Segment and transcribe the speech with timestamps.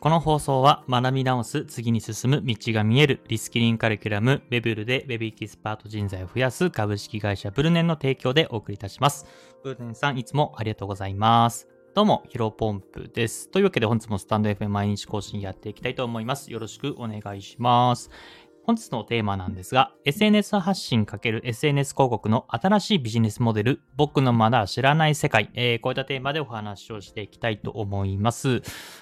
[0.00, 9.26] この放送は学び直す、次に進む道が見えるリスキリングカリキュラム、ウェブルで Web エキスパート人材を増やす株式会社ブルネンの提供でお送りいたします。
[9.64, 11.66] ブルネンさんいつもありがとうございます。
[11.96, 13.50] どうも、ヒロポンプです。
[13.50, 16.52] というわけで本日もスタンド FM 毎日更新やっていきたいと思います。
[16.52, 18.08] よろしくお願いします。
[18.68, 28.60] 本日のテーマなんですが、SNS 発信 ×SNS 広告の新しいビジネスモデル、僕のまだ知らない世界、えー、こういったテーマでお話をしていきたいと思います。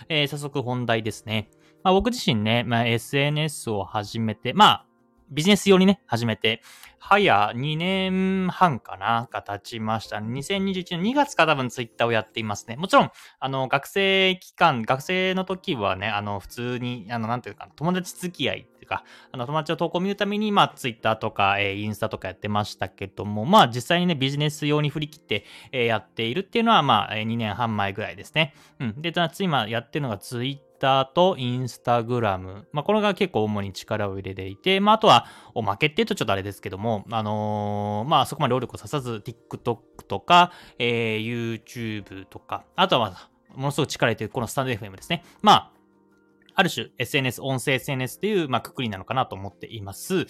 [0.08, 1.50] えー、早速本題ですね。
[1.82, 4.86] まあ、僕自身ね、まあ、SNS を始めて、まあ、
[5.30, 6.62] ビジネス用にね、始めて、
[6.98, 10.16] 早2年半かなが経ちました。
[10.16, 12.74] 2021年2月か多分ツイッターをやっていますね。
[12.76, 28.54] もちろん、あの、学生期間、学生の時はね、あの、普通に、あの、なんていうか、友達付き合いっていうか、あの、友達の投稿を見るために、まあ、ツイッターとか、えー、インスタとかやってましたけども、まあ、実際にね、ビジネス用に振り切って、えー、やっているっていうのは、まあ、2年半前ぐらいですね。
[28.80, 29.00] うん。
[29.00, 30.65] で、つ今やってるのがツイッター
[31.14, 32.66] とインスタグラム。
[32.72, 45.24] まあ、これが結構主に力を入れていて、まあ、あとは、おまけって言うとちょっとあれですけども、あのー、まあ、そこまで労力をささず、TikTok とか、えー、YouTube とか、あとは、ものすごく力入れてるこのスタンド FM ですね。
[45.42, 45.70] まあ、
[46.56, 50.26] ある種 SNS、音声 SNS っていう、まあ、くくりなのかなと思っています。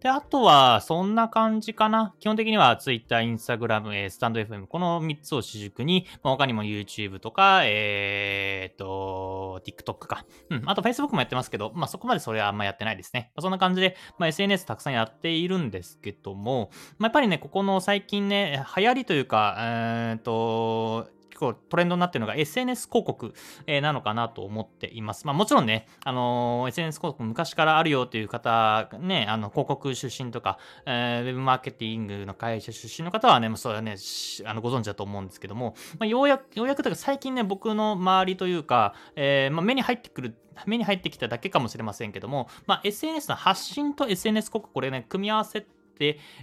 [0.00, 2.14] で、あとは、そんな感じかな。
[2.20, 10.26] 基本的には Twitter、Instagram、えー、スタンド FM、この3つを主軸に、まあ、他にも YouTube とか、えー、っと、TikTok か。
[10.50, 10.62] うん。
[10.66, 13.30] あと Facebook もやってますけど、まあ、そこまでそれはあんまやってないですね。
[13.34, 21.08] まあ、そんな感じで、まあ、SNS たくさんやっているんですけども、まあ、やっぱりね、ここの最近ね、流行りというか、えー、っと、
[21.40, 23.34] 構トレンドになってるのが SNS 広告、
[23.66, 25.26] えー、なのかなと思っています。
[25.26, 33.96] まあもちろんね、あのー、SNS 広告昔からあるよという方、ね、あの広告出身とか、えー、ウェブマーケティングの会社出身の方はね、もうそれはね、
[34.44, 45.79] あのご存知だと思うんですけども、まあ、ようやく、ようやくというか最近ね、僕の周りというか、えーまあ、目に入ってくる目に入ってきただけかもしれませんけども、まあ、SNS の発信と SNS 広告、これね、組み合わせて、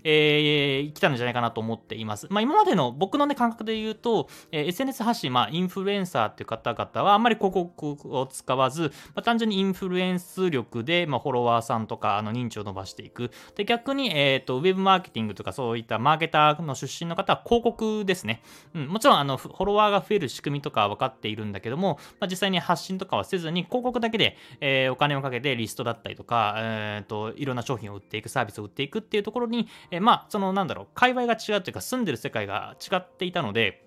[0.04, 2.28] えー、来たんじゃないかなと思っています。
[2.30, 13.32] まあ、今までの僕のね、感覚で言うと、えー、SNS 発信、まあ、インフルエンサーっていう方々はあんまり広告を使わず、まあ、単純にインフルエンス力で、まあ、フォロワーさんとか、あの、認知を伸ばしていく。
[13.56, 18.42] で、逆に、え、ー、と、ウェブマーケティングとかそういったマーケターの出身の方は広告ですね。
[18.74, 33.87] うん、もちろん、あの、フォロワーが増える仕組みとかは分かっているんだけども、まあ、実際に発信とかはせずに、広告だけで、えー、お金をかけてリストだったりとか、えっ、ー、と、いろんな商品を売っていく、サービスを売っていくっていうところに、え、まあ、そのなんだろう、界隈が違うというか、住んでる世界が違っていたので、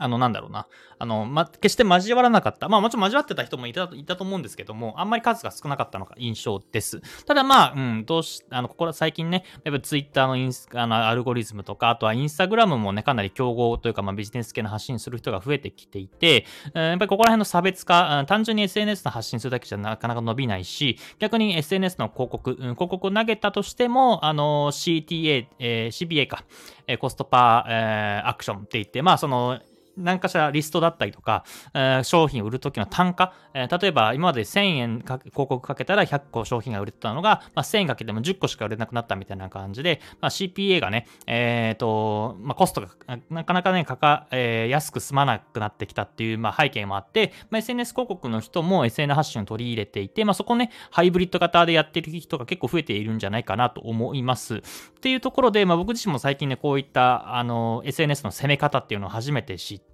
[0.00, 0.66] あの、なんだろうな。
[0.98, 2.68] あの、ま、決して交わらなかった。
[2.68, 7.00] まあもちろん交わってた人もいた、いたと思うんですけども、あんまり数が少なかったのが印象です。
[7.26, 26.44] ただまあ、うん、どうし、あの、ここら最近ね、やっぱツイッターのインスあのアルゴリズムとか、あとはインスタグラムもね、かなり競合というか、まあビジネス系の発信する人が増えてきていて、やっぱりここら辺の差別化、単純に SNS の発信するだけじゃなかなか伸びないし、逆に SNS の広告、うん、広告を投げたとしても、あの、CTA、えー、CBA か、
[26.86, 29.60] えー、コストパー、えー、アクションって言って、まあその、
[30.00, 31.44] 何かしらリストだったりとか、
[31.74, 42.88] えー、商品を売るときの単価、えー、例えば今まで1000円か広告かけたら100個商品が売れてたのが、まあ、1000円かけても10個しか売れなくなったみたいな感じで、まあ、CPA がね、えっ、ー、と、まあ、コストが
[43.30, 54.56] なかなかね、かか、えー、安く済まなくなってきたっていう、まあ、背景もあって、まあ、SNS 広告の人も SNS 発信を取り入れていて、まあ、そこね、ハイブリッド型でやってる人が結構増えているんじゃないかなと思います。
[54.56, 54.60] っ
[55.00, 59.89] ていうところで、まあ、僕自身も最近ね、こういった、あの、SNS の攻め方っていうのを初めて知って、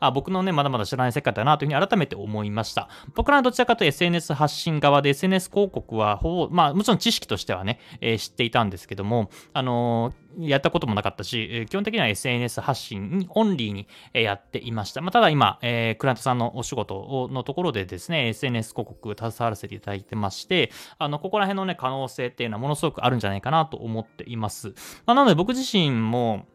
[0.00, 2.88] あ、僕のね、まだまだ知らない世界だなというふうに改めて思いました。
[3.14, 15.00] 僕らはどちらかというと SNS 発信側で SNS 広告はほぼ、まあもちろん知識としてはね、えー、知っていたんですけども、あのーやったこともなかったし、基本的には SNS 発信オンリーに、やっていました。
[15.00, 24.68] まあ、ただ今、えー、クライアントさんのお仕事のところでですね、SNS 広告携わらせていただいてまして、あの、ここら辺のね、可能性っていうのはものすごくあるんじゃないかなと思っています。
[25.06, 26.46] まあ、なので僕自身も、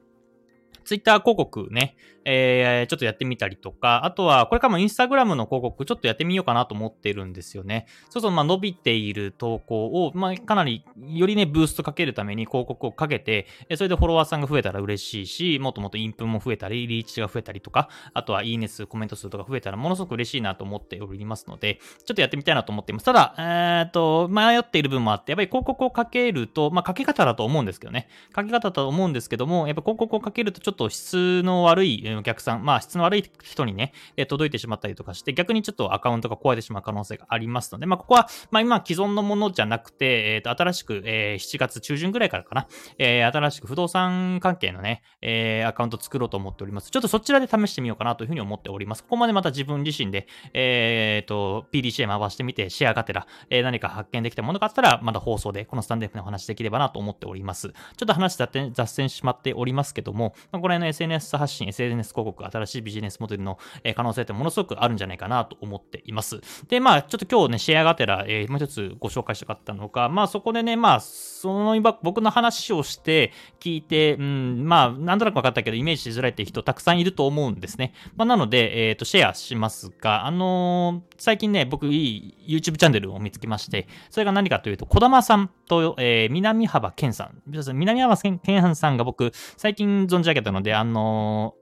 [0.83, 1.95] ツイッター広告ね、
[2.25, 7.87] えー、ちょっとやってみたりとか、あとは、これからもインスタグラムの広告ちょっとやってみようかなと思ってるんですよね。
[8.09, 23.05] そうそう、まあ伸びている投稿を、まあかなり、よりね、ブーストかけるために広告をかけて、それでフォロワーさんが増えたら嬉しいし、もっともっとインプも増えたり、リーチが増えたりとか、あとはいいね数、コメント数とか増えたらものすごく嬉しいなと思っておりますので、ちょっとやってみたいなと思っています。
[23.05, 28.07] ただ、えー、っと、迷っている部分もあって、やっぱり広告をかけると、まあかけ方だと思うんですけどね。
[28.31, 46.91] かけ方だと思うんですけども、やっぱ広告をかけるとょっと質の悪いお客さん、まあ質の悪い人にね、え届いてしまったりとかして、逆にちょっとアカウントが壊れてしまう可能性がありますので、まあここは、まあ今既存のものじゃなくて、えっ、ー、と、新しく、えー、7月中旬ぐらいからかな、えー、新しく不動産関係のね、えー、アカウント作ろうと思っております。
[46.91, 49.03] ちょっとそちらで試してみようかなというふうに思っております。
[49.03, 57.69] ここまでまた自分自身で、えっ、と、PDCA 回してみて、シェアがてら、え、何か発見できたものがあったら、まだ放送でこのスタンデーフの話できればなと思っております。
[57.69, 63.57] ちょっと話雑線しまっておりますけども、まあ、これの SNS 発信、SNS 広告、新しいビジネスモデルの
[63.95, 66.41] 可能性ってものすごくあるんじゃないかなと思っています。
[66.67, 77.93] で、まあ、ちょっと今日ね、シェアがてら、えー、もう一つご紹介したかったのが、まあ、そこでね、まあ、その今、僕の話をして聞いて、うん、まあ、なんとなく分かったけど、イメージしづらいって人たくさんいると思うんですね。
[78.15, 87.41] まあ、なので、えっ、ー、と、シェアしますが、あのー、最近ね、僕、いい YouTube チャンネルを見つけまして、それが何かというと、小玉さんと、えー、南幅健さん。
[87.73, 91.55] 南幅健さんが僕、最近存じ上げたので、あの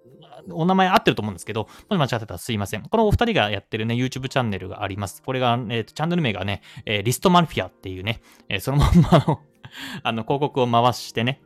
[0.47, 2.83] ー、お名前合ってると思うんですけど、もし間違ってたらすいません。
[2.83, 5.21] このお二人がやってるね、YouTube チャンネルがあります。
[5.23, 9.41] これが、えー、チャンネル名がね、えー、リストマルフィアっていうね、え、そのまんまの
[10.03, 11.41] あの、広告を回してね、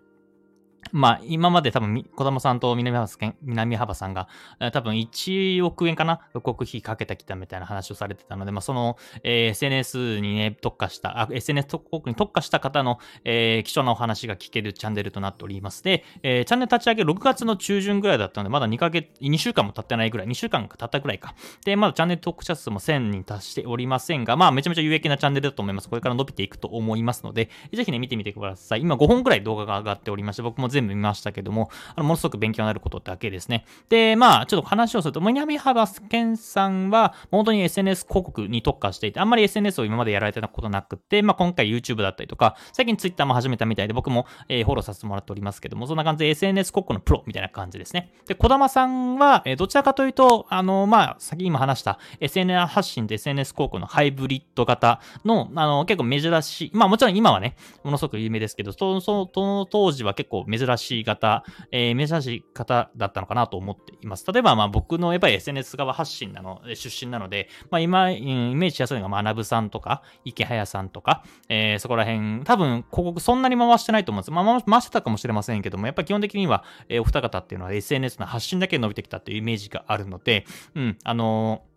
[0.92, 3.08] まあ、今まで多分、小玉さんと南幅
[3.42, 4.28] 南幅さんが、
[4.72, 15.84] 多分1億円かな広告費かけてきたみたいな話をされてたので、まあ、その、えー、SNS にね、特化した、あ SNS 広告に特化した方の、えー、貴重なお話が聞けるチャンネルとなっております。
[15.84, 21.36] で、えー、チャンネル立ち上げ6月の中旬ぐらいだったので、まだ2ヶ月、2週間も経ってないぐらい、2週間経ったぐらいか。
[21.66, 25.90] で、まだチャンネル登録者数も1000に達しておりませんが、まあ、めちゃめちゃ有益なチャンネルだと思います。
[25.90, 28.82] これから伸びていくと思いますので、ぜひね、見てみてください。
[28.82, 33.66] 今5本ぐらい動画が上がっておりまして、僕も全部見ましたけども、あのものすごく勉強になることだけですね。
[33.90, 48.14] で、まあ、ちょっと話をすると、南原健さんは、本当に SNS 広告に特化していて、あんまり SNS を今までやられてたことなくて、まあ、今回 YouTube だったりとか、最近 Twitter も始めたみたいで、僕も、えー、フォローさせてもらっておりますけども、そんな感じで SNS 広告のプロみたいな感じですね。
[48.28, 64.26] で、小玉さんは、えー、どちらかというと、あの、まあ、先今話した SNS 発信で SNS 広告のハイブリッド型の、あの、結構珍しい、まあ、もちろん今はね、ものすごく有名ですけど、その、その当時は結構珍珍しい型、えー、珍しい方だったのかなと思っています。
[64.32, 68.22] 例えば、まあ僕のやっぱり SNS 側発信なの、出身なので、まあ今、イ
[68.56, 74.32] メージしやすいのが学さんとか、池早さんとか、えー、そこら辺、多分広告そんなに回してないと思うんです。
[74.32, 80.46] まあ回してたかもしれませんけども、やっぱり基本的には、えー、お二方っていうのは SNS の発信だけ伸びてきたっていうイメージがあるので、
[80.76, 81.73] うん、あのー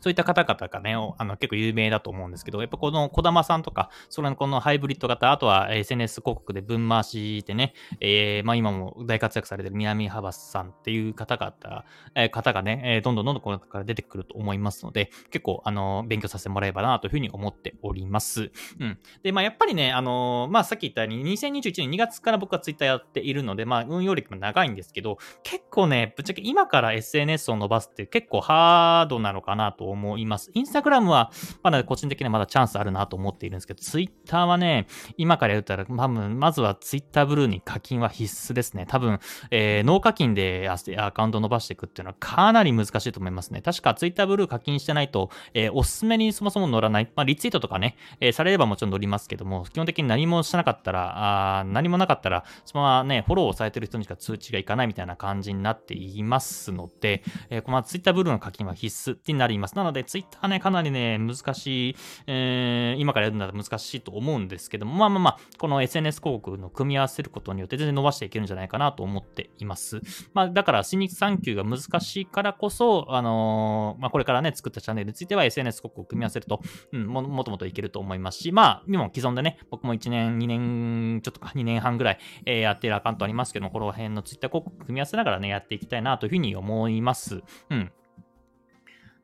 [0.00, 18.52] そういった方々がね、あの結構有名だと思うんですけど、やっぱこの小玉さんとか、それのこのハイブリッド型、あとは SNS 広告で分回しでね、えー、まあ今も大活躍されてる南幅さんっていう方々、えー、方がね、えー、どんどんどんどんこの中から出てくると思いますので、結構あの、勉強させてもらえばなというふうに思っております。
[18.78, 18.98] うん。
[19.22, 30.50] で、まあやっぱりね、あのまあさっき言ったように、2021年2月から僕はツイッターやっているので、まあ運用歴も長いんですけど、結構ね、ぶっちゃけ今から SNS を伸ばすって結構ハードなのかなとと思います。
[30.54, 31.30] インスタグラムは、
[31.62, 34.86] まだ個人的にはまだチャンスあるなと思っているんですけど、ツイッターはね、
[35.16, 38.86] 今から言ったら、多分、まずはツイッターブルーに課金は必須ですね。
[38.86, 39.20] 多分、
[39.50, 43.62] えー、ノー課金でアカウント伸ばしていくっていうのはかなり難しいと思いますね。
[43.62, 47.10] 確かツイッターブルー課金してないと、えー、おすすめにそもそも乗らない。
[47.14, 59.67] まあ、リツイートとかね、えー、されればもちろん乗りますけども、基本的に何もしてなかったら、あ何もなかったら、そのままね、フォローをされてる人にしか通知がいかないみたいな感じになっていますので、えー、このツイッターブルーの課金は必須になります。
[59.74, 70.00] なので、ツイッターね、かなりね、難しい、えー、今からやるんだら難しいと思うんですけども、まあまあまあ、この SNS 広告の組み合わせることによって全然伸ばしていけるんじゃないかなと思っています。
[70.34, 76.60] まあ、だから、新日産休が難しいからこそ、あのー、まあ、これからね、作ったチャンネルについては SNS 広告を組み合わせると、
[76.92, 87.42] うん、ももともといけると思いますし、まあ、今も既存でね、僕も1年、2年、ちょっとか2年半ぐらい、えー、やってるアカウントありますけども、この辺の Twitter 広告組み合わせながらね、やっていきたいなというふうに思います。
[87.70, 87.92] うん。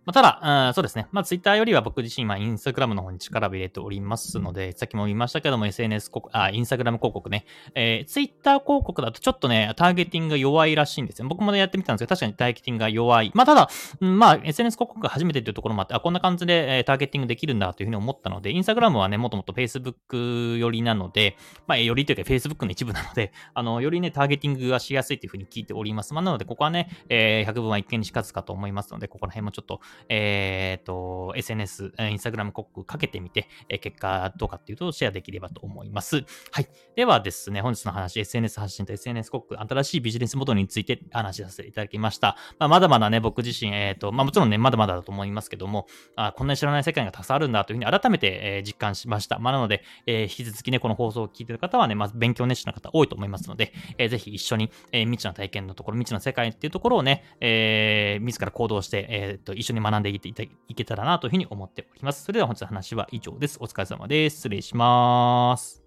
[0.06, 1.06] まあ、ただ、そうですね。
[1.12, 7.46] まあ、ツイッターよりは僕自身はインスタグラムの方に力を入れておりますので、さっきも言いましたけども、SNS 広告、あ、インスタグラム広告ね。
[7.74, 11.28] えー、ツイッター広告だとちょっとね、ターゲティングが弱いらしいんですよ。
[11.28, 13.32] 僕もね、やってみたんですけど、確かにターゲティングが弱い。
[13.34, 13.70] まあ、ただ、
[14.00, 26.14] うん、まあ、SNS 広告が初めてというところもあって、あ、こんな感じで、えー、ターゲティングできるんだというふうに思ったので、インスタグラムはね、もともと Facebook 寄りなので、まあ、よりというか Facebook の一部なので、あの、よりね、ターゲティングがしやすいというふうに聞いております。
[26.14, 36.24] まあ、なので、ここはね、えー、100分は一見にしかずかと思いますので、ここら辺もちょっと、えっ、ー、と、SNS、インスタグラム広告かけてみて、え結果どうかっていうとシェアできればと思います。
[36.50, 36.68] はい。
[36.96, 42.36] ではですね、本日の話、SNS 発信と SNS 広告、新しいビジネスモデルについて話させていただきました。
[42.58, 45.86] まあ、まだまだね、僕自身、えっ、ー、と、まあもちろんね、まだまだだと思いますけども、
[46.16, 49.38] あこんなに知らない世界がたくさんあるんだというふうに改めて、え、実感しました。
[49.38, 62.24] まあなので、えー、引き続きね、この放送を聞いている方はね、まず勉強熱心な方多いと思いますので、えー、ぜひ一緒に、え、未知の体験のところ、未知の世界っていうところをね、えー、自ら行動して、えー、と一緒に学んでいけていけたらなというふうに思っております。
[62.24, 63.58] それでは本日の話は以上です。
[63.60, 64.36] お疲れ様です。
[64.36, 65.84] 失礼します。